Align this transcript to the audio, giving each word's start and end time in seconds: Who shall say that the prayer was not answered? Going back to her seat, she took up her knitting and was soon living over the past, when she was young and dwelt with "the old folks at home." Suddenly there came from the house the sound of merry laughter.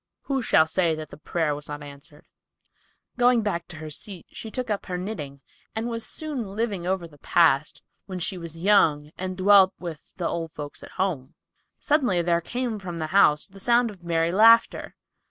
Who 0.21 0.41
shall 0.41 0.65
say 0.65 0.95
that 0.95 1.11
the 1.11 1.17
prayer 1.17 1.53
was 1.53 1.69
not 1.69 1.83
answered? 1.83 2.25
Going 3.19 3.43
back 3.43 3.67
to 3.67 3.75
her 3.75 3.91
seat, 3.91 4.25
she 4.31 4.49
took 4.49 4.71
up 4.71 4.87
her 4.87 4.97
knitting 4.97 5.41
and 5.75 5.87
was 5.87 6.03
soon 6.03 6.43
living 6.55 6.87
over 6.87 7.07
the 7.07 7.19
past, 7.19 7.83
when 8.07 8.17
she 8.17 8.35
was 8.35 8.63
young 8.63 9.11
and 9.15 9.37
dwelt 9.37 9.75
with 9.77 10.11
"the 10.17 10.27
old 10.27 10.53
folks 10.53 10.81
at 10.81 10.93
home." 10.93 11.35
Suddenly 11.77 12.23
there 12.23 12.41
came 12.41 12.79
from 12.79 12.97
the 12.97 13.07
house 13.13 13.45
the 13.45 13.59
sound 13.59 13.91
of 13.91 14.03
merry 14.03 14.31
laughter. 14.31 14.95